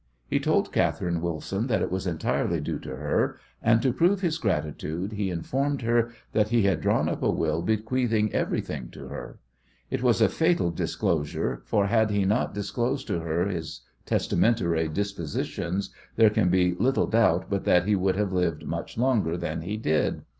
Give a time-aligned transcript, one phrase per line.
[0.27, 4.39] He told Catherine Wilson that it was entirely due to her, and to prove his
[4.39, 9.37] gratitude he informed her that he had drawn up a will bequeathing everything to her.
[9.91, 15.91] It was a fatal disclosure, for had he not disclosed to her his testamentary dispositions
[16.15, 19.77] there can be little doubt but that he would have lived much longer than he
[19.77, 20.23] did.